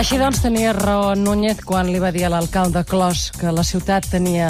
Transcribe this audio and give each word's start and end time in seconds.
Així 0.00 0.16
doncs 0.16 0.38
tenia 0.40 0.70
raó 0.72 1.10
Núñez 1.12 1.58
quan 1.68 1.90
li 1.92 1.98
va 2.00 2.08
dir 2.14 2.22
a 2.24 2.30
l'alcalde 2.32 2.80
Clos 2.88 3.26
que 3.36 3.50
la 3.52 3.60
ciutat 3.66 4.06
tenia 4.08 4.46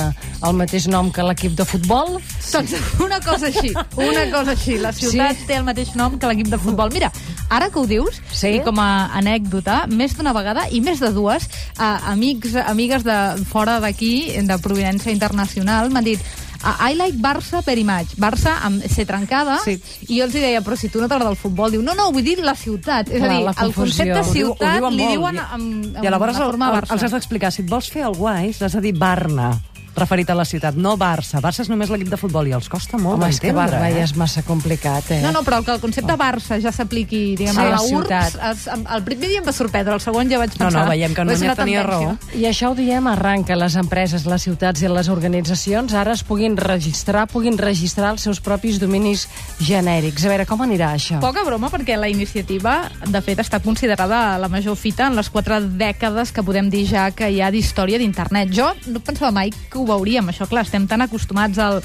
el 0.46 0.54
mateix 0.54 0.86
nom 0.86 1.08
que 1.10 1.24
l'equip 1.26 1.56
de 1.58 1.64
futbol. 1.66 2.20
Doncs 2.52 2.74
una 3.02 3.18
cosa 3.24 3.48
així, 3.48 3.72
una 3.98 4.28
cosa 4.30 4.54
així. 4.54 4.78
La 4.78 4.92
ciutat 4.94 5.40
Sí. 5.40 5.46
té 5.48 5.56
el 5.58 5.64
mateix 5.66 5.96
nom 5.98 6.18
que 6.20 6.28
l'equip 6.30 6.52
de 6.52 6.58
futbol. 6.58 6.92
Mira, 6.94 7.10
ara 7.50 7.68
que 7.68 7.80
ho 7.80 7.86
dius, 7.86 8.20
Sí. 8.30 8.46
i 8.46 8.60
com 8.62 8.78
a 8.78 9.10
anècdota, 9.18 9.88
més 9.88 10.14
d'una 10.16 10.32
vegada 10.32 10.68
i 10.70 10.80
més 10.80 11.00
de 11.00 11.10
dues, 11.10 11.48
eh, 11.80 11.82
amics, 11.82 12.54
amigues 12.54 13.02
de 13.02 13.18
fora 13.50 13.80
d'aquí, 13.80 14.30
de 14.46 14.58
provinència 14.58 15.10
internacional, 15.10 15.90
m'han 15.90 16.04
dit 16.04 16.20
"Ah, 16.20 16.39
I 16.60 16.94
like 16.94 17.16
Barça 17.18 17.62
per 17.64 17.78
imatge. 17.80 18.16
Barça 18.20 18.58
amb 18.66 18.82
C 18.84 19.06
trencada. 19.08 19.58
Sí. 19.64 19.78
I 20.08 20.18
jo 20.18 20.24
els 20.26 20.34
hi 20.34 20.40
deia, 20.40 20.60
però 20.60 20.76
si 20.76 20.88
tu 20.92 21.00
no 21.00 21.08
t'agrada 21.08 21.30
el 21.30 21.36
futbol, 21.40 21.70
diu, 21.72 21.80
no, 21.82 21.94
no, 21.94 22.10
vull 22.12 22.22
dir 22.24 22.38
la 22.44 22.54
ciutat. 22.54 23.08
És 23.08 23.16
Clar, 23.22 23.30
a 23.30 23.36
dir, 23.38 23.44
la 23.46 23.54
el 23.64 23.72
concepte 23.74 24.12
Ho 24.20 24.22
diu- 24.32 24.50
Ho 24.50 24.56
ciutat 24.56 24.76
diuen 24.76 24.96
li 24.96 25.06
diuen 25.06 25.34
I- 25.36 25.38
amb, 25.38 25.96
amb 25.96 26.04
I 26.04 26.08
llavors 26.10 26.36
la 26.36 26.44
el, 26.44 26.50
forma 26.50 26.68
el, 26.68 26.76
Barça. 26.76 26.92
els 26.92 27.02
has 27.04 27.12
d'explicar. 27.12 27.50
Si 27.52 27.62
et 27.62 27.68
vols 27.70 27.88
fer 27.90 28.02
el 28.04 28.14
guai, 28.14 28.54
l'has 28.60 28.72
de 28.72 28.80
dir 28.80 28.92
Barna, 28.98 29.50
referit 29.96 30.30
a 30.30 30.34
la 30.34 30.44
ciutat, 30.44 30.74
no 30.76 30.96
Barça. 30.96 31.40
Barça 31.40 31.62
és 31.62 31.68
només 31.68 31.90
l'equip 31.90 32.08
de 32.10 32.16
futbol 32.16 32.46
i 32.48 32.52
els 32.52 32.68
costa 32.68 32.96
molt 32.98 33.16
Home, 33.18 33.28
és 33.30 33.40
que 33.40 33.48
d'entendre. 33.48 33.78
Barba 33.80 33.90
ja 33.90 34.00
eh? 34.00 34.04
és 34.04 34.14
massa 34.16 34.42
complicat, 34.42 35.10
eh? 35.10 35.20
No, 35.22 35.32
no, 35.32 35.42
però 35.42 35.62
que 35.64 35.72
el 35.72 35.80
concepte 35.80 36.14
Barça 36.16 36.60
ja 36.62 36.72
s'apliqui, 36.72 37.36
diguem, 37.36 37.54
Sí, 37.54 37.60
a 37.60 37.64
la 37.64 37.70
la 37.70 37.82
URBS, 37.82 37.88
ciutat. 37.88 38.36
es, 38.52 38.66
el 38.96 39.02
primer 39.04 39.28
dia 39.28 39.38
em 39.40 39.46
va 39.46 39.52
sorprendre, 39.52 39.94
el 39.94 40.00
segon 40.00 40.30
ja 40.30 40.38
vaig 40.38 40.50
No, 40.58 40.66
pensar... 40.66 40.84
no, 40.84 40.90
veiem 40.90 41.14
que 41.14 41.20
"Ui, 41.22 41.32
és 41.32 41.40
Núñez 41.40 41.48
una 41.50 41.56
tenia 41.56 41.82
tendència". 41.82 42.16
raó. 42.16 42.38
I 42.40 42.44
això 42.46 42.70
ho 42.70 42.74
diem 42.74 43.06
arran 43.06 43.44
que 43.44 43.56
les 43.56 43.76
empreses, 43.76 44.26
les 44.26 44.42
ciutats 44.42 44.82
i 44.82 44.88
les 44.88 45.08
organitzacions 45.08 45.92
ara 45.94 46.12
es 46.12 46.22
puguin 46.24 46.56
registrar, 46.56 47.26
puguin 47.26 47.58
registrar 47.58 48.12
els 48.12 48.22
seus 48.22 48.40
propis 48.40 48.78
dominis 48.80 49.26
genèrics. 49.58 50.24
A 50.24 50.28
veure, 50.32 50.46
com 50.46 50.62
anirà 50.64 50.92
això? 50.96 51.18
Poca 51.22 51.42
broma, 51.46 51.70
perquè 51.72 51.96
la 51.98 52.08
iniciativa, 52.08 52.90
de 53.06 53.20
fet, 53.24 53.40
està 53.42 53.60
considerada 53.60 54.38
la 54.40 54.48
major 54.48 54.76
fita 54.76 55.08
en 55.08 55.16
les 55.18 55.28
quatre 55.30 55.60
dècades 55.60 56.32
que 56.32 56.42
podem 56.46 56.70
dir 56.70 56.86
ja 56.88 57.10
que 57.10 57.28
hi 57.30 57.40
ha 57.42 57.50
d'història 57.50 57.98
d'internet. 57.98 58.52
Jo 58.54 58.70
no 58.86 59.00
pensava 59.00 59.30
mai 59.34 59.50
que 59.50 59.79
ho 59.80 59.86
veuríem, 59.88 60.28
això, 60.32 60.46
clar, 60.50 60.66
estem 60.68 60.86
tan 60.90 61.02
acostumats 61.06 61.58
al 61.58 61.80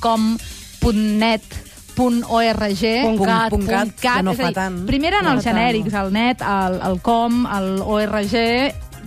.com, 0.00 0.34
.net, 0.94 1.44
.org, 1.94 2.24
Punt 2.26 3.20
cat, 3.22 3.52
punt 3.54 3.68
cat, 3.70 3.92
que 4.00 4.22
no 4.26 4.32
és 4.34 4.40
fa 4.40 4.48
dir, 4.50 4.54
tant. 4.56 4.80
Primer 4.88 5.12
eren 5.12 5.28
No 5.28 5.36
els 5.36 5.44
fa 5.44 5.52
tant. 5.52 5.60
genèrics, 5.60 5.94
el 6.00 6.10
net, 6.16 6.42
el, 6.42 6.80
el 6.90 6.98
com, 7.06 7.44
el 7.46 7.70
org... 7.84 8.34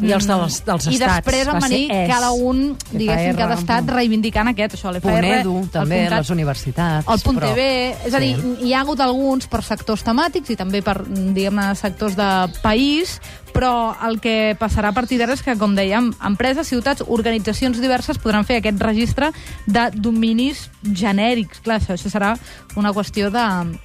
I 0.02 0.12
els 0.12 0.28
dels- 0.28 0.64
dels 0.66 0.86
I 0.88 0.94
estats, 0.94 1.16
després 1.16 1.48
va 1.48 1.54
van 1.54 1.62
venir 1.62 1.88
ser 1.88 2.08
cada 2.08 2.32
un, 2.32 2.78
diguéssim, 2.92 3.36
cada 3.36 3.56
estat 3.56 3.90
reivindicant 3.90 4.48
aquest, 4.50 4.76
això, 4.76 4.92
l'FR, 4.92 5.02
Punt 5.02 5.26
edu, 5.26 5.58
el 5.64 5.70
també, 5.70 5.98
punt 6.02 6.10
cat. 6.10 6.20
les 6.20 6.30
universitats. 6.30 7.08
El 7.08 7.20
punt 7.22 7.38
però- 7.40 7.50
TV, 7.54 7.96
és 8.06 8.14
a 8.14 8.20
dir, 8.20 8.36
Sí. 8.36 8.68
hi 8.68 8.74
ha 8.74 8.82
hagut 8.82 9.00
alguns 9.00 9.48
per 9.48 9.64
sectors 9.64 10.04
temàtics 10.04 10.50
i 10.52 10.56
també 10.56 10.82
per, 10.82 11.04
diguem-ne, 11.08 11.74
sectors 11.76 12.16
de 12.16 12.30
país, 12.62 13.20
però 13.54 13.96
el 14.08 14.20
que 14.22 14.56
passarà 14.60 14.90
a 14.90 14.92
partir 14.94 15.18
d'ara 15.18 15.34
és 15.34 15.42
que, 15.42 15.56
com 15.58 15.76
dèiem, 15.76 16.14
empreses, 16.24 16.68
ciutats, 16.68 17.04
organitzacions 17.08 17.82
diverses 17.82 18.20
podran 18.20 18.46
fer 18.46 18.58
aquest 18.58 18.80
registre 18.80 19.32
de 19.66 19.90
dominis 19.96 20.70
genèrics. 20.84 21.60
Clar, 21.62 21.82
això, 21.82 21.94
això 21.96 22.10
serà 22.12 22.38
una 22.76 22.92
qüestió 22.94 23.32
de 23.32 23.78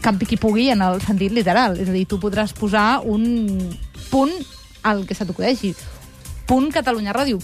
campi 0.00 0.24
qui 0.26 0.36
pugui 0.38 0.70
en 0.70 0.80
el 0.80 1.00
sentit 1.02 1.32
literal. 1.32 1.78
És 1.78 1.88
a 1.88 1.92
dir, 1.92 2.06
tu 2.06 2.18
podràs 2.18 2.52
posar 2.54 3.00
un 3.04 3.76
punt 4.10 4.30
al 4.82 5.06
que 5.06 5.14
se 5.14 5.26
t'acudeixi. 5.26 5.74
Punt 6.48 6.72
Catalunya 6.72 7.16
Ràdio 7.16 7.40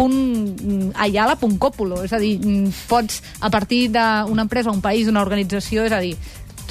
punt 0.00 0.14
mm, 0.14 0.92
Ayala, 0.96 1.36
punt 1.36 1.58
Còpolo. 1.60 2.04
És 2.06 2.12
a 2.12 2.20
dir, 2.22 2.38
mm, 2.38 2.86
pots, 2.88 3.22
a 3.40 3.50
partir 3.50 3.88
d'una 3.92 4.46
empresa, 4.46 4.70
un 4.70 4.80
país, 4.80 5.08
una 5.08 5.20
organització, 5.20 5.84
és 5.84 5.92
a 5.92 6.00
dir, 6.00 6.14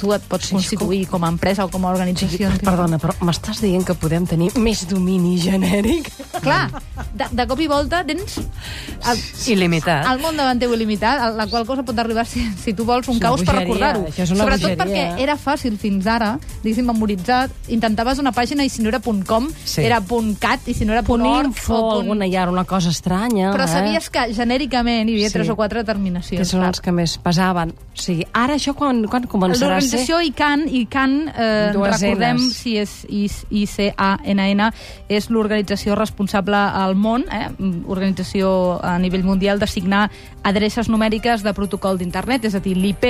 tu 0.00 0.14
et 0.16 0.22
pots 0.24 0.48
Sí, 0.48 0.54
constituir 0.56 1.04
com 1.10 1.24
a 1.24 1.28
empresa 1.28 1.66
o 1.66 1.70
com 1.70 1.84
a 1.84 1.92
organització. 1.92 2.48
Perdona, 2.64 2.98
però 2.98 3.14
m'estàs 3.20 3.60
dient 3.60 3.84
que 3.84 3.94
podem 3.94 4.26
tenir 4.26 4.50
més 4.56 4.86
domini 4.88 5.36
genèric? 5.38 6.08
Clar, 6.40 6.70
de, 7.14 7.26
de 7.32 7.46
cop 7.50 7.60
i 7.60 7.66
volta 7.66 8.02
tens 8.06 8.38
el, 8.40 9.18
Il·limitat. 9.50 10.06
el 10.12 10.20
món 10.22 10.36
davant 10.38 10.58
teu 10.60 10.72
il·limitat, 10.76 11.34
la 11.36 11.46
qual 11.50 11.66
cosa 11.66 11.82
pot 11.86 11.98
arribar, 11.98 12.26
si, 12.28 12.42
si 12.62 12.74
tu 12.74 12.84
vols, 12.84 13.08
un 13.08 13.16
És 13.18 13.22
caos 13.22 13.42
per 13.46 13.54
recordar-ho. 13.56 14.06
Sobretot 14.12 14.60
bogeria. 14.60 14.76
perquè 14.76 15.22
era 15.24 15.36
fàcil 15.40 15.76
fins 15.80 16.06
ara, 16.06 16.38
diguéssim, 16.62 16.86
memoritzar. 16.86 17.48
Intentaves 17.68 18.18
una 18.18 18.32
pàgina 18.32 18.64
i 18.64 18.68
si 18.68 18.82
no 18.82 18.88
era 18.92 19.00
.com, 19.26 19.48
Sí. 19.64 19.82
era 19.82 20.00
.cat, 20.40 20.68
i 20.68 20.74
si 20.74 20.84
no 20.84 20.92
era 20.92 21.02
Punt 21.02 21.22
.org... 21.24 21.46
info, 21.46 21.74
o 21.74 21.80
punt- 21.80 22.00
alguna, 22.02 22.26
ha 22.38 22.48
una 22.50 22.64
cosa 22.64 22.90
estranya. 22.90 23.52
Però 23.52 23.64
eh? 23.64 23.68
sabies 23.68 24.10
que 24.10 24.32
genèricament 24.34 25.08
hi 25.08 25.14
havia 25.14 25.28
Sí. 25.30 25.34
tres 25.38 25.48
o 25.48 25.56
quatre 25.56 25.80
que 25.80 25.86
determinacions. 25.86 26.48
són 26.48 26.64
els 26.64 26.80
que 26.80 26.92
més 26.92 27.16
pesaven. 27.18 27.70
O 27.70 28.00
sigui, 28.00 28.26
ara 28.32 28.54
això 28.54 28.74
quan, 28.74 29.04
quan 29.06 29.26
començarà 29.28 29.76
a 29.76 29.80
ser? 29.80 29.98
L'organització 30.00 30.20
ICANN, 30.30 30.68
ICANN 30.68 31.32
eh, 31.36 31.70
Dues 31.74 32.00
recordem 32.00 32.38
si 32.38 32.76
és 32.78 33.06
ICANN, 33.50 34.72
és 35.08 35.28
l'organització 35.30 35.94
responsable 35.98 36.56
al 36.56 36.94
món, 37.00 37.24
eh, 37.32 37.48
organització 37.88 38.78
a 38.84 38.98
nivell 39.00 39.24
mundial, 39.24 39.58
de 39.58 39.66
signar 39.66 40.10
adreces 40.44 40.88
numèriques 40.92 41.42
de 41.42 41.54
protocol 41.56 41.98
d'internet, 41.98 42.44
és 42.44 42.54
a 42.54 42.60
dir, 42.60 42.76
l'IP, 42.76 43.06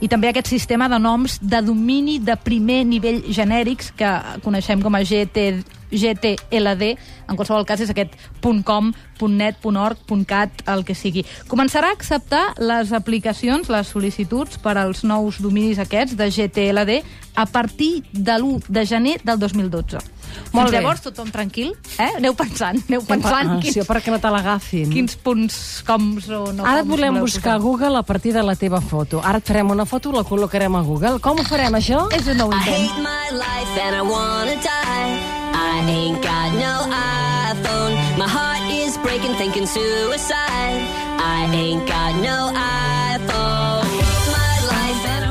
i 0.00 0.08
també 0.08 0.32
aquest 0.32 0.48
sistema 0.48 0.88
de 0.88 0.98
noms 0.98 1.38
de 1.40 1.62
domini 1.62 2.18
de 2.18 2.36
primer 2.36 2.82
nivell 2.88 3.22
genèrics 3.28 3.92
que 3.94 4.10
coneixem 4.44 4.82
com 4.82 4.94
a 4.94 5.04
GT, 5.04 5.64
GTLD, 5.94 6.94
en 7.28 7.36
qualsevol 7.36 7.66
cas 7.66 7.82
és 7.84 7.92
aquest 7.92 8.16
.com, 8.64 8.92
.net, 9.30 9.60
.org, 9.64 10.00
.cat, 10.28 10.64
el 10.68 10.84
que 10.84 10.96
sigui. 10.98 11.24
Començarà 11.48 11.92
a 11.92 11.96
acceptar 11.96 12.42
les 12.58 12.92
aplicacions, 12.92 13.70
les 13.72 13.92
sol·licituds 13.94 14.58
per 14.60 14.76
als 14.80 15.04
nous 15.04 15.40
dominis 15.40 15.80
aquests 15.80 16.16
de 16.18 16.28
GTLD 16.30 17.00
a 17.36 17.46
partir 17.46 18.02
de 18.12 18.36
l'1 18.38 18.68
de 18.68 18.84
gener 18.84 19.20
del 19.24 19.38
2012. 19.38 20.13
Molt 20.52 20.68
Fins 20.68 20.70
bé. 20.70 20.80
llavors, 20.80 21.00
tothom 21.02 21.30
tranquil, 21.30 21.74
eh? 21.98 22.10
Aneu 22.16 22.34
pensant, 22.34 22.78
aneu 22.88 23.02
pensant 23.02 23.50
Ah, 23.50 23.58
quins, 23.60 23.74
sí, 23.74 23.80
perquè 23.80 24.10
no 24.10 24.18
te 24.20 24.30
l'agafin. 24.30 24.90
quins 24.90 25.16
punts 25.16 25.82
coms 25.86 26.28
o 26.28 26.52
no 26.52 26.64
Ara 26.66 26.80
et 26.80 26.86
volem 26.86 27.18
buscar 27.20 27.54
a. 27.54 27.58
Google 27.58 27.96
a 27.98 28.02
partir 28.02 28.32
de 28.32 28.42
la 28.42 28.54
teva 28.56 28.80
foto. 28.80 29.20
Ara 29.24 29.38
et 29.38 29.46
farem 29.46 29.70
una 29.70 29.84
foto 29.86 30.10
i 30.10 30.12
la 30.16 30.22
col·locarem 30.24 30.74
a 30.76 30.82
Google. 30.82 31.18
Com 31.20 31.38
ho 31.38 31.44
farem, 31.44 31.72
això? 31.74 32.06
És 32.12 32.26
un 32.26 32.36
nou 32.36 32.50
I 32.52 32.56
intent. 32.56 32.74
hate 32.76 33.00
my 33.02 33.36
life 33.36 33.80
and 33.82 33.96
I 33.96 34.02
wanna 34.02 34.56
die. 34.56 35.18
I 35.54 35.90
ain't 35.90 36.22
got 36.22 36.52
no 36.54 36.86
iPhone. 37.50 37.94
My 38.18 38.28
heart 38.28 38.70
is 38.70 38.96
breaking, 38.98 39.34
thinking 39.36 39.66
suicide. 39.66 40.82
I 41.18 41.48
ain't 41.52 41.86
got 41.86 42.14
no 42.22 42.52
iPhone. 42.54 43.63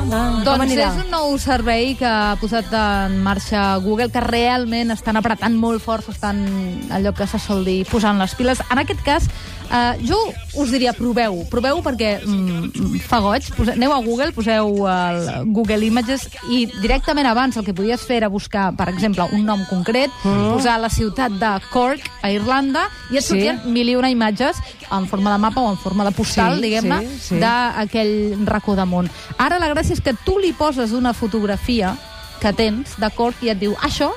Doncs 0.08 0.60
anirà? 0.66 0.88
és 0.92 1.04
un 1.04 1.10
nou 1.12 1.34
servei 1.40 1.94
que 1.98 2.06
ha 2.08 2.36
posat 2.40 2.70
en 2.76 3.16
marxa 3.24 3.64
Google, 3.84 4.10
que 4.12 4.20
realment 4.20 4.92
estan 4.94 5.16
apretant 5.20 5.56
molt 5.56 5.82
fort, 5.82 6.08
estan 6.12 6.44
allò 6.92 7.14
que 7.16 7.26
se 7.30 7.38
sol 7.40 7.64
dir 7.64 7.82
posant 7.88 8.18
les 8.20 8.34
piles. 8.36 8.60
En 8.70 8.78
aquest 8.82 9.00
cas, 9.06 9.28
eh, 9.70 9.94
jo 10.06 10.18
us 10.60 10.70
diria 10.70 10.92
proveu, 10.94 11.40
proveu 11.50 11.80
perquè 11.82 12.18
mm, 12.24 13.00
fa 13.08 13.18
goig, 13.24 13.48
Pose, 13.56 13.72
aneu 13.78 13.92
a 13.94 14.00
Google, 14.04 14.32
poseu 14.36 14.84
el 14.88 15.50
Google 15.56 15.86
Images 15.86 16.28
i 16.52 16.64
directament 16.80 17.26
abans 17.30 17.56
el 17.56 17.64
que 17.66 17.74
podies 17.74 18.04
fer 18.04 18.20
era 18.22 18.28
buscar, 18.28 18.72
per 18.76 18.88
exemple, 18.92 19.26
un 19.32 19.44
nom 19.46 19.64
concret, 19.70 20.10
posar 20.22 20.78
la 20.82 20.90
ciutat 20.92 21.32
de 21.40 21.54
Cork, 21.72 22.04
a 22.22 22.30
Irlanda, 22.32 22.88
i 23.10 23.16
et 23.18 23.24
Sí. 23.24 23.28
sortien 23.34 23.60
mil 23.72 23.88
i 23.88 23.96
una 23.96 24.10
imatges 24.10 24.56
en 24.98 25.06
forma 25.08 25.32
de 25.32 25.38
mapa 25.38 25.60
o 25.60 25.70
en 25.70 25.78
forma 25.78 26.04
de 26.04 26.12
postal, 26.12 26.56
Sí, 26.56 26.62
diguem-ne, 26.62 27.00
sí, 27.02 27.18
sí. 27.20 27.36
de 27.42 27.52
aquell 27.84 28.46
racó 28.46 28.76
de 28.76 28.84
món. 28.84 29.10
Ara 29.38 29.58
la 29.58 29.68
gràcia 29.72 29.92
és 29.96 30.00
que 30.00 30.14
tu 30.24 30.38
li 30.38 30.52
poses 30.52 30.92
una 30.92 31.12
fotografia 31.14 31.96
que 32.40 32.52
tens 32.52 32.96
de 33.00 33.10
Cork 33.14 33.42
i 33.42 33.50
et 33.50 33.58
diu 33.58 33.74
això 33.82 34.10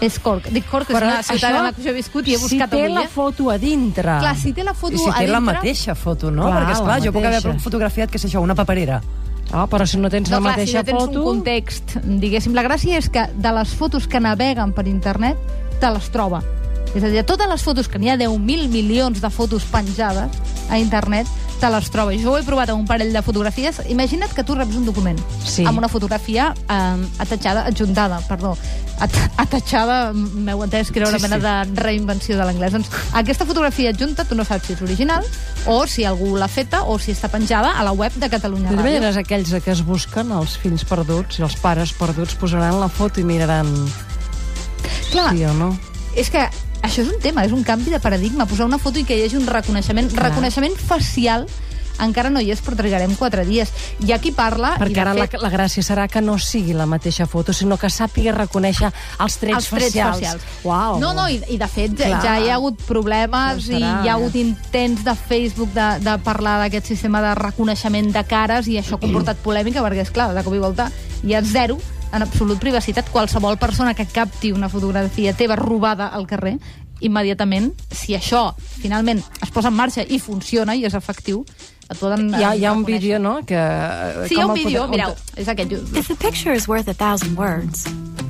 és 0.00 0.18
Cork. 0.18 0.46
Dic 0.48 0.64
Cork, 0.70 0.88
és 0.90 0.96
una 0.96 1.22
ciutat 1.22 1.50
en 1.56 1.64
la 1.64 1.72
que 1.76 1.82
jo 1.84 1.90
he 1.90 1.96
viscut 1.98 2.28
i 2.28 2.34
he 2.34 2.38
buscat 2.40 2.70
si 2.70 2.76
té 2.76 2.84
avui. 2.86 2.94
la 2.94 3.02
eh? 3.04 3.08
foto 3.12 3.50
a 3.50 3.58
dintre. 3.60 4.18
Clar, 4.22 4.36
si 4.36 4.52
té 4.56 4.64
la 4.64 4.72
foto 4.72 4.94
I 4.94 4.98
si 4.98 5.08
a 5.08 5.12
té 5.12 5.26
dintre... 5.26 5.32
la 5.34 5.40
mateixa 5.40 5.94
foto, 5.94 6.30
no? 6.30 6.46
Clar, 6.48 6.62
Perquè, 6.62 6.76
esclar, 6.78 6.98
la 6.98 7.04
jo 7.04 7.12
puc 7.12 7.24
haver 7.28 7.58
fotografiat, 7.60 8.10
què 8.10 8.18
sé 8.18 8.30
jo, 8.32 8.40
una 8.40 8.54
paperera. 8.56 9.02
Oh, 9.52 9.66
però 9.66 9.84
si 9.84 9.98
no 9.98 10.08
tens 10.08 10.30
No, 10.30 10.38
la 10.38 10.54
clar, 10.54 10.54
si 10.54 10.60
mateixa 10.60 10.78
no 10.78 10.84
tens 10.84 11.02
foto... 11.04 11.18
un 11.20 11.26
context, 11.26 11.96
diguéssim, 12.22 12.54
la 12.54 12.62
gràcia 12.64 12.96
és 12.96 13.10
que 13.10 13.26
de 13.34 13.52
les 13.52 13.74
fotos 13.74 14.06
que 14.08 14.20
naveguen 14.22 14.72
per 14.72 14.86
internet 14.88 15.36
te 15.80 15.90
les 15.90 16.08
troba. 16.14 16.40
És 16.94 17.04
a 17.04 17.08
dir, 17.08 17.22
totes 17.24 17.46
les 17.48 17.62
fotos, 17.62 17.86
que 17.88 17.98
n'hi 18.02 18.10
ha 18.10 18.16
10.000 18.18 18.68
milions 18.68 19.20
de 19.22 19.30
fotos 19.30 19.62
penjades 19.70 20.30
a 20.70 20.78
internet, 20.78 21.26
te 21.60 21.68
les 21.70 21.90
troba. 21.92 22.14
Jo 22.16 22.32
ho 22.32 22.38
he 22.38 22.42
provat 22.42 22.70
amb 22.72 22.80
un 22.80 22.86
parell 22.88 23.12
de 23.12 23.20
fotografies. 23.22 23.82
Imagina't 23.92 24.32
que 24.34 24.42
tu 24.42 24.54
reps 24.56 24.74
un 24.76 24.86
document 24.86 25.18
Sí. 25.44 25.62
amb 25.68 25.76
una 25.78 25.88
fotografia 25.92 26.54
eh, 26.56 27.20
atatxada, 27.20 27.66
adjuntada, 27.68 28.20
perdó, 28.26 28.56
at 28.98 29.12
atatxada, 29.36 30.12
m'heu 30.14 30.64
entès 30.64 30.90
que 30.90 30.98
era 31.00 31.08
una 31.10 31.18
Sí, 31.20 31.28
mena 31.28 31.36
sí. 31.36 31.42
de 31.70 31.80
reinvenció 31.82 32.38
de 32.38 32.44
l'anglès. 32.48 32.72
Doncs 32.72 32.88
aquesta 33.12 33.44
fotografia 33.44 33.90
adjunta, 33.90 34.24
tu 34.24 34.34
no 34.34 34.44
saps 34.44 34.66
si 34.66 34.72
és 34.72 34.82
original, 34.82 35.22
o 35.66 35.86
si 35.86 36.04
algú 36.04 36.34
l'ha 36.36 36.48
feta, 36.48 36.82
o 36.84 36.98
si 36.98 37.12
està 37.12 37.28
penjada 37.28 37.74
a 37.78 37.84
la 37.84 37.92
web 37.92 38.12
de 38.16 38.30
Catalunya 38.30 38.70
Ràdio. 38.70 38.78
T'imagines 38.80 39.16
aquells 39.20 39.52
que 39.62 39.70
es 39.70 39.84
busquen, 39.84 40.32
els 40.32 40.56
fills 40.56 40.84
perduts 40.84 41.38
i 41.38 41.42
els 41.46 41.54
pares 41.60 41.92
perduts, 41.92 42.34
posaran 42.40 42.80
la 42.80 42.88
foto 42.88 43.20
i 43.20 43.24
miraran 43.24 43.68
Clar, 45.12 45.34
sí 45.36 45.44
o 45.44 45.52
no. 45.54 45.76
És 46.16 46.30
que 46.30 46.48
això 46.82 47.02
és 47.02 47.10
un 47.10 47.18
tema, 47.22 47.44
és 47.44 47.52
un 47.52 47.64
canvi 47.64 47.92
de 47.92 48.00
paradigma, 48.00 48.46
posar 48.46 48.66
una 48.66 48.78
foto 48.78 49.00
i 49.00 49.04
que 49.04 49.18
hi 49.18 49.26
hagi 49.26 49.40
un 49.40 49.48
reconeixement, 49.50 50.12
Clar. 50.12 50.30
reconeixement 50.30 50.76
facial 50.76 51.48
encara 52.00 52.30
no 52.32 52.40
hi 52.40 52.50
és, 52.52 52.60
però 52.64 52.76
trigarem 52.78 53.12
quatre 53.18 53.44
dies. 53.44 53.70
Hi 54.00 54.14
ha 54.14 54.18
qui 54.22 54.32
parla... 54.32 54.72
Perquè 54.80 55.02
ara 55.02 55.14
la, 55.16 55.26
fet, 55.28 55.40
la 55.42 55.50
gràcia 55.52 55.84
serà 55.84 56.06
que 56.08 56.22
no 56.24 56.38
sigui 56.40 56.74
la 56.76 56.86
mateixa 56.88 57.26
foto, 57.30 57.54
sinó 57.56 57.76
que 57.80 57.90
sàpiga 57.92 58.34
reconèixer 58.36 58.88
els 58.88 59.38
trets, 59.42 59.58
els 59.58 59.68
trets 59.68 59.86
facials. 59.90 60.16
facials. 60.16 60.48
Uau. 60.64 60.98
No, 61.02 61.12
no, 61.16 61.28
i, 61.28 61.40
i 61.52 61.58
de 61.60 61.68
fet 61.70 61.96
ja, 61.98 62.08
Clar. 62.08 62.22
ja 62.24 62.36
hi 62.40 62.50
ha 62.50 62.56
hagut 62.58 62.80
problemes 62.88 63.66
Això 63.66 63.76
i 63.76 63.82
hi 63.82 64.08
ha 64.08 64.16
hagut 64.16 64.36
intents 64.40 65.04
de 65.04 65.16
Facebook 65.18 65.72
de, 65.76 65.88
de 66.04 66.16
parlar 66.24 66.58
d'aquest 66.64 66.92
sistema 66.94 67.22
de 67.24 67.34
reconeixement 67.38 68.12
de 68.14 68.24
cares 68.28 68.70
i 68.70 68.80
això 68.80 68.96
ha 68.96 69.04
comportat 69.04 69.40
polèmica 69.44 69.84
perquè, 69.84 70.08
és 70.08 70.14
clar, 70.14 70.32
de 70.36 70.44
cop 70.46 70.56
i 70.56 70.62
volta 70.62 70.90
hi 71.24 71.36
ha 71.36 71.44
zero 71.44 71.80
en 72.12 72.22
absolut 72.22 72.58
privacitat. 72.58 73.08
Qualsevol 73.10 73.58
persona 73.58 73.94
que 73.94 74.06
capti 74.06 74.52
una 74.52 74.68
fotografia 74.68 75.32
teva 75.34 75.56
robada 75.56 76.08
al 76.08 76.26
carrer 76.26 76.58
immediatament, 77.00 77.72
si 77.90 78.12
això 78.14 78.54
finalment 78.58 79.22
es 79.42 79.50
posa 79.50 79.68
en 79.68 79.74
marxa 79.74 80.02
i 80.04 80.18
funciona 80.20 80.74
i 80.76 80.84
és 80.84 80.92
efectiu, 80.94 81.44
et 81.90 81.96
poden 81.98 82.28
Hi 82.34 82.42
ha, 82.44 82.50
hi 82.54 82.64
ha 82.66 82.72
un 82.72 82.84
reconèixer. 82.84 83.00
vídeo, 83.00 83.18
no?, 83.18 83.38
que... 83.46 83.56
eh, 83.56 84.26
Sí, 84.28 84.34
hi 84.36 84.40
ha 84.40 84.42
com 84.42 84.50
un 84.52 84.58
vídeo, 84.58 84.82
podem- 84.84 84.90
mireu, 84.90 85.14
és 85.36 85.48
aquest. 85.48 85.72
If 85.96 86.10
a 86.10 86.14
picture 86.16 86.54
is 86.54 86.68
worth 86.68 86.88
a 86.88 86.94
thousand 86.94 87.38
words, 87.38 87.86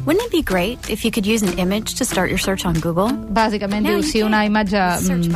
wouldn't 0.06 0.25
it 0.26 0.32
be 0.32 0.43
great 0.43 0.79
if 0.88 1.05
you 1.05 1.11
could 1.11 1.26
use 1.26 1.43
an 1.43 1.58
image 1.58 1.94
to 1.97 2.05
start 2.05 2.29
your 2.31 2.38
search 2.38 2.64
on 2.64 2.75
Google? 2.81 3.08
Bàsicament 3.31 3.82
Now 3.85 3.99
diu, 3.99 4.02
si 4.02 4.23
una 4.23 4.44
imatge 4.47 4.81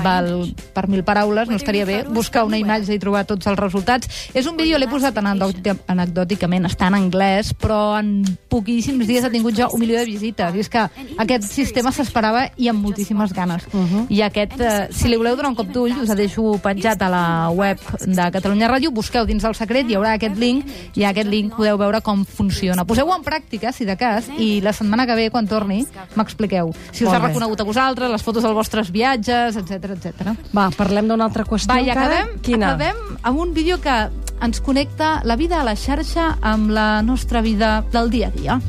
val 0.03 0.49
per 0.75 0.89
mil 0.89 1.03
paraules, 1.05 1.49
no 1.49 1.57
estaria 1.57 1.85
bé 1.85 2.03
buscar 2.09 2.45
una 2.45 2.57
imatge 2.59 2.95
i 2.95 2.99
trobar 2.99 3.25
tots 3.27 3.47
els 3.47 3.59
resultats. 3.59 4.09
És 4.35 4.47
un 4.47 4.57
vídeo, 4.57 4.79
l'he 4.79 4.89
posat 4.89 5.15
anecdòti- 5.21 5.75
anecdòticament, 5.87 6.67
està 6.67 6.89
en 6.89 6.95
anglès, 6.99 7.53
però 7.55 7.99
en 8.01 8.25
poquíssims 8.49 9.07
dies 9.07 9.25
ha 9.25 9.31
tingut 9.31 9.55
ja 9.55 9.69
un 9.69 9.81
milió 9.81 9.99
de 9.99 10.05
visites. 10.07 10.55
I 10.55 10.61
és 10.61 10.69
que 10.69 10.85
aquest 11.19 11.45
sistema 11.45 11.93
s'esperava 11.93 12.49
i 12.57 12.69
amb 12.69 12.83
moltíssimes 12.83 13.33
ganes. 13.33 13.65
I 14.09 14.23
aquest, 14.23 14.59
eh, 14.61 14.89
si 14.91 15.09
li 15.09 15.17
voleu 15.17 15.37
donar 15.37 15.51
un 15.51 15.57
cop 15.57 15.69
d'ull, 15.69 15.93
us 16.03 16.11
el 16.11 16.17
deixo 16.17 16.59
penjat 16.63 17.01
a 17.03 17.09
la 17.09 17.51
web 17.51 17.79
de 18.01 18.31
Catalunya 18.33 18.69
Ràdio, 18.71 18.91
busqueu 18.93 19.27
dins 19.27 19.43
del 19.43 19.55
secret, 19.55 19.89
hi 19.91 19.95
haurà 19.95 20.15
aquest 20.15 20.37
link, 20.37 20.67
i 20.95 21.05
a 21.05 21.11
aquest 21.11 21.29
link 21.29 21.55
podeu 21.55 21.77
veure 21.79 22.01
com 22.01 22.25
funciona. 22.25 22.85
Poseu-ho 22.85 23.15
en 23.15 23.23
pràctica, 23.23 23.73
si 23.73 23.85
de 23.85 23.97
cas, 23.97 24.29
i 24.39 24.61
la 24.65 24.73
setmana 24.73 25.07
que 25.07 25.15
ve, 25.15 25.29
quan 25.31 25.47
torni, 25.47 25.85
m'expliqueu. 26.17 26.73
Si 26.91 27.05
us 27.05 27.11
Molt 27.11 27.17
ha 27.17 27.21
bé. 27.23 27.29
reconegut 27.29 27.61
a 27.61 27.65
vosaltres, 27.69 28.11
les 28.11 28.23
fotos 28.23 28.43
dels 28.43 28.55
vostres 28.57 28.91
viatges, 28.91 29.57
etc 29.61 29.95
etc. 29.95 30.35
Va, 30.57 30.71
parlem 30.77 31.09
d'una 31.09 31.25
altra 31.29 31.45
qüestió 31.45 31.75
Va, 31.75 31.81
i 31.81 31.91
acabem, 31.91 32.39
Quina? 32.43 32.73
acabem 32.75 32.97
amb 33.23 33.39
un 33.39 33.55
vídeo 33.55 33.81
que 33.81 34.09
ens 34.43 34.61
connecta 34.61 35.21
la 35.25 35.37
vida 35.37 35.61
a 35.61 35.65
la 35.65 35.77
xarxa 35.77 36.39
amb 36.43 36.71
la 36.71 37.03
nostra 37.03 37.41
vida 37.41 37.85
del 37.93 38.11
dia 38.11 38.29
a 38.29 38.31
dia. 38.31 38.61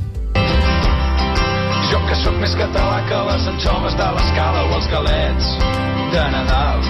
Jo 1.91 1.99
que 2.09 2.15
sóc 2.23 2.33
més 2.41 2.53
català 2.57 3.01
que 3.09 3.17
les 3.29 3.47
anxoves 3.51 3.95
de 3.97 4.07
l'escala 4.17 4.63
o 4.69 4.75
els 4.79 4.87
galets 4.93 5.51
de 6.13 6.23
Nadal. 6.33 6.81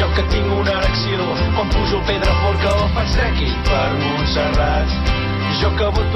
Jo 0.00 0.08
que 0.16 0.24
tinc 0.32 0.50
una 0.60 0.74
erecció 0.80 1.28
quan 1.56 1.70
pujo 1.72 2.00
el 2.00 2.04
Pedraforca 2.10 2.74
o 2.84 2.88
faig 2.96 3.14
trekking 3.14 3.54
per 3.68 3.86
Montserrat. 4.02 5.25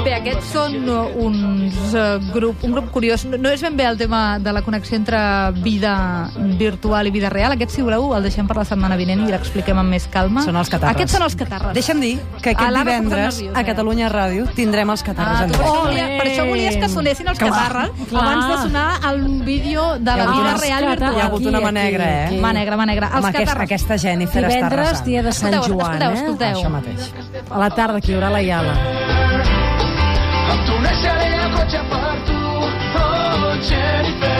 Bé, 0.05 0.11
aquests 0.15 0.51
són 0.53 0.75
uns 0.85 1.77
uh, 1.97 2.19
grup, 2.33 2.61
un 2.65 2.73
grup 2.75 2.89
curiós. 2.93 3.23
No, 3.29 3.37
no 3.41 3.49
és 3.49 3.61
ben 3.65 3.75
bé 3.77 3.85
el 3.89 3.97
tema 3.97 4.37
de 4.39 4.51
la 4.53 4.61
connexió 4.65 4.95
entre 4.97 5.17
vida 5.63 6.29
virtual 6.59 7.07
i 7.09 7.11
vida 7.13 7.29
real. 7.33 7.55
Aquest, 7.55 7.73
si 7.75 7.81
voleu, 7.85 8.11
el 8.17 8.25
deixem 8.27 8.47
per 8.49 8.57
la 8.59 8.65
setmana 8.67 8.97
vinent 8.99 9.23
i 9.25 9.31
l'expliquem 9.31 9.77
amb 9.81 9.89
més 9.95 10.05
calma. 10.13 10.43
Són 10.45 10.57
els 10.61 10.69
catarres. 10.71 10.95
Aquests 10.95 11.15
són 11.17 11.25
els 11.25 11.35
catarres. 11.39 11.73
Deixa'm 11.77 12.01
dir 12.03 12.13
que 12.41 12.53
aquest 12.53 12.59
posat 12.61 12.77
divendres 12.85 13.39
nerviosa, 13.41 13.59
a 13.59 13.65
Catalunya 13.71 14.11
Ràdio 14.13 14.47
tindrem 14.57 14.93
els 14.93 15.03
catarres 15.09 15.41
Ah, 15.41 15.47
tu 15.47 15.57
per, 15.57 15.65
això 15.65 15.81
volia, 15.85 16.05
per 16.19 16.27
això 16.27 16.45
volies 16.47 16.77
que 16.81 16.89
sonessin 16.89 17.31
els 17.33 17.39
Clar, 17.39 17.51
catarres 17.51 18.07
clar. 18.09 18.23
abans 18.23 18.47
de 18.51 18.57
sonar 18.67 18.87
el 19.11 19.21
vídeo 19.47 19.87
de 19.99 20.17
la 20.21 20.25
vida 20.31 20.55
real 20.61 20.87
virtual. 20.91 21.15
Hi 21.17 21.21
ha 21.21 21.25
hagut 21.29 21.45
una 21.49 21.61
mà 21.65 21.71
negra, 21.73 22.09
eh? 22.27 22.39
Mà 22.41 22.53
negra, 22.53 22.77
mà 22.77 22.85
negra. 22.89 23.11
Els 23.15 23.25
aquest, 23.31 23.45
catarres. 23.49 23.65
aquesta 23.69 23.97
Jennifer 23.97 24.43
està 24.43 24.53
Divendres, 24.55 24.87
arrasant. 24.87 25.05
dia 25.07 25.23
de 25.23 25.31
Sant 25.33 25.53
Escolteu, 25.53 25.77
Joan, 25.79 26.01
escolteu, 26.01 26.11
eh? 26.11 26.21
escolteu. 26.21 26.59
Això 26.61 26.69
mateix. 26.69 27.11
A 27.49 27.59
la 27.59 27.69
tarda, 27.69 28.01
que 28.01 28.11
hi 28.11 28.15
haurà 28.15 28.29
la 28.29 28.41
Iala. 28.41 28.75
Em 30.51 30.63
tornejaré 30.67 31.29
el 31.43 31.53
cotxe 31.55 31.81
per 31.93 32.11
tu, 32.27 32.41
oh 33.05 33.55
Jennifer. 33.69 34.30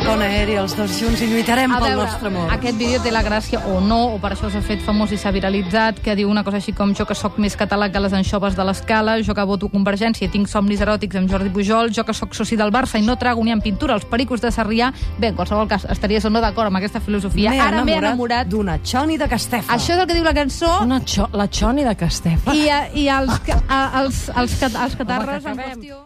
Fora... 0.00 0.06
Anirem 0.06 0.06
a 0.06 0.10
Pont 0.10 0.22
Aeri 0.22 0.56
els 0.60 0.74
dos 0.76 0.96
junts 1.00 1.20
i 1.22 1.26
lluitarem 1.30 1.72
A 1.72 1.78
pel 1.80 1.88
veure, 1.88 2.02
nostre 2.04 2.28
amor. 2.28 2.50
aquest 2.52 2.76
vídeo 2.78 3.00
té 3.02 3.10
la 3.12 3.22
gràcia, 3.22 3.60
o 3.66 3.80
no, 3.80 4.14
o 4.14 4.18
per 4.22 4.32
això 4.34 4.50
s'ha 4.52 4.60
fet 4.62 4.82
famós 4.84 5.12
i 5.12 5.18
s'ha 5.18 5.32
viralitzat, 5.32 6.00
que 6.04 6.14
diu 6.18 6.30
una 6.30 6.44
cosa 6.44 6.56
així 6.60 6.72
com 6.76 6.92
jo 6.94 7.06
que 7.06 7.14
sóc 7.14 7.38
més 7.38 7.56
català 7.56 7.90
que 7.92 8.00
les 8.00 8.12
anxoves 8.12 8.56
de 8.56 8.64
l'escala, 8.64 9.18
jo 9.22 9.34
que 9.34 9.44
voto 9.44 9.68
Convergència 9.68 10.26
i 10.26 10.30
tinc 10.30 10.48
somnis 10.48 10.80
eròtics 10.80 11.16
amb 11.16 11.30
Jordi 11.30 11.50
Pujol, 11.50 11.90
jo 11.92 12.04
que 12.04 12.14
sóc 12.14 12.34
soci 12.34 12.56
del 12.56 12.70
Barça 12.72 12.98
i 12.98 13.02
no 13.06 13.16
trago 13.16 13.42
ni 13.44 13.50
en 13.52 13.60
pintura 13.60 13.94
els 13.94 14.04
pericos 14.04 14.40
de 14.40 14.50
Sarrià. 14.52 14.92
Bé, 15.18 15.28
en 15.28 15.34
qualsevol 15.36 15.68
cas, 15.68 15.84
estaries 15.90 16.24
o 16.24 16.30
no 16.30 16.40
d'acord 16.40 16.66
amb 16.70 16.76
aquesta 16.78 17.00
filosofia. 17.00 17.50
M'he 17.50 17.60
Ara 17.60 17.84
m'he 17.84 17.96
enamorat. 17.96 18.46
d'una 18.48 18.78
Xoni 18.84 19.16
de 19.18 19.28
Castefa. 19.28 19.72
Això 19.74 19.94
és 19.94 19.98
el 20.00 20.06
que 20.06 20.14
diu 20.14 20.24
la 20.24 20.34
cançó 20.34 20.82
Una 20.82 21.00
xo 21.04 21.28
la 21.32 21.48
Xoni 21.48 21.84
de 21.84 21.94
Castefa. 21.96 22.54
i, 22.54 22.68
i 23.02 23.08
els, 23.08 23.32
a, 23.68 24.00
els, 24.02 24.28
els, 24.36 24.62
els, 24.62 24.74
els 24.74 24.96
catarres 24.96 25.44
en 25.44 25.56
qüestió... 25.56 25.96